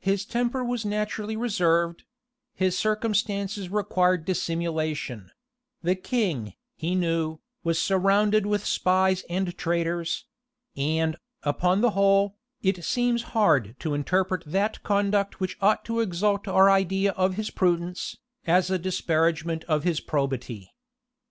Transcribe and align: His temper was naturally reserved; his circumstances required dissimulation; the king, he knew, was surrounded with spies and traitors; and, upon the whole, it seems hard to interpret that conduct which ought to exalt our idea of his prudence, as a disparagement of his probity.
His 0.00 0.26
temper 0.26 0.62
was 0.62 0.84
naturally 0.84 1.38
reserved; 1.38 2.04
his 2.52 2.76
circumstances 2.78 3.70
required 3.70 4.26
dissimulation; 4.26 5.30
the 5.82 5.94
king, 5.94 6.52
he 6.76 6.94
knew, 6.94 7.38
was 7.62 7.80
surrounded 7.80 8.44
with 8.44 8.66
spies 8.66 9.24
and 9.30 9.56
traitors; 9.56 10.26
and, 10.76 11.16
upon 11.44 11.80
the 11.80 11.92
whole, 11.92 12.36
it 12.60 12.84
seems 12.84 13.22
hard 13.32 13.74
to 13.78 13.94
interpret 13.94 14.42
that 14.44 14.82
conduct 14.82 15.40
which 15.40 15.56
ought 15.62 15.82
to 15.86 16.00
exalt 16.00 16.46
our 16.46 16.70
idea 16.70 17.12
of 17.12 17.36
his 17.36 17.48
prudence, 17.48 18.18
as 18.46 18.70
a 18.70 18.76
disparagement 18.78 19.64
of 19.64 19.82
his 19.82 19.98
probity. 19.98 20.74